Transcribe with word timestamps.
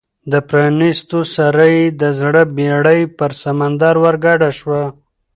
د 0.31 0.33
پرانیستلو 0.47 1.19
سره 1.35 1.63
یې 1.75 1.83
د 2.01 2.03
زړه 2.19 2.43
بېړۍ 2.55 3.01
پر 3.17 3.31
سمندر 3.43 3.95
ورګډه 4.03 4.49
شوه. 4.59 4.83